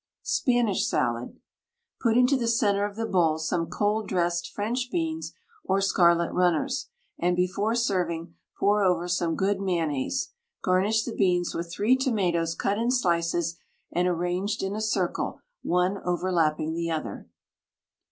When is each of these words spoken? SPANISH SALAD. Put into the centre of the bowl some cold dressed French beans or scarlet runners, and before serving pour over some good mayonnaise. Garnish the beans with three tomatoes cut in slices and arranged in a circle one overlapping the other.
SPANISH 0.23 0.87
SALAD. 0.87 1.37
Put 2.01 2.17
into 2.17 2.35
the 2.35 2.47
centre 2.47 2.87
of 2.87 2.95
the 2.95 3.05
bowl 3.05 3.37
some 3.37 3.67
cold 3.67 4.07
dressed 4.09 4.49
French 4.51 4.89
beans 4.91 5.33
or 5.63 5.79
scarlet 5.79 6.31
runners, 6.33 6.89
and 7.19 7.35
before 7.35 7.75
serving 7.75 8.33
pour 8.57 8.83
over 8.83 9.07
some 9.07 9.35
good 9.35 9.59
mayonnaise. 9.61 10.31
Garnish 10.63 11.03
the 11.03 11.13
beans 11.13 11.53
with 11.53 11.71
three 11.71 11.95
tomatoes 11.95 12.55
cut 12.55 12.79
in 12.79 12.89
slices 12.89 13.59
and 13.91 14.07
arranged 14.07 14.63
in 14.63 14.75
a 14.75 14.81
circle 14.81 15.39
one 15.61 15.99
overlapping 16.03 16.73
the 16.73 16.89
other. 16.89 17.27